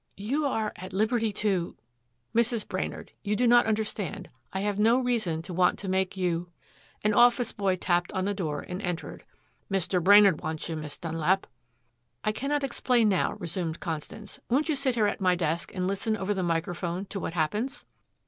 "You 0.17 0.47
are 0.47 0.73
at 0.77 0.93
liberty 0.93 1.31
to" 1.31 1.77
"Mrs. 2.35 2.67
Brainard. 2.67 3.11
You 3.23 3.35
do 3.35 3.45
not 3.45 3.67
understand. 3.67 4.31
I 4.51 4.61
have 4.61 4.79
no 4.79 4.97
reason 4.97 5.43
to 5.43 5.53
want 5.53 5.77
to 5.77 5.87
make 5.87 6.17
you" 6.17 6.49
An 7.03 7.13
office 7.13 7.51
boy 7.51 7.75
tapped 7.75 8.11
on 8.11 8.25
the 8.25 8.33
door 8.33 8.61
and 8.61 8.81
entered. 8.81 9.25
"Mr. 9.71 10.03
Brainard 10.03 10.41
wants 10.41 10.67
you, 10.67 10.75
Miss 10.75 10.97
Dunlap." 10.97 11.45
"I 12.23 12.31
cannot 12.31 12.63
explain 12.63 13.09
now," 13.09 13.33
resumed 13.33 13.79
Constance. 13.79 14.39
"Won't 14.49 14.69
you 14.69 14.75
sit 14.75 14.95
here 14.95 15.05
at 15.05 15.21
my 15.21 15.35
desk 15.35 15.71
and 15.71 15.87
listen 15.87 16.17
over 16.17 16.33
the 16.33 16.41
microphone 16.41 17.05
to 17.05 17.19
what 17.19 17.33
happens!" 17.33 17.85